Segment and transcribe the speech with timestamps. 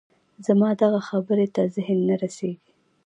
[0.45, 2.69] زما دغه خبرې ته ذهن نه رسېږي